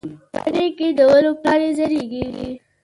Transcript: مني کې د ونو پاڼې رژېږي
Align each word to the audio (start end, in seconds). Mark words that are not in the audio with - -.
مني 0.35 0.67
کې 0.77 0.87
د 0.97 0.99
ونو 1.09 1.31
پاڼې 1.43 1.69
رژېږي 1.79 2.25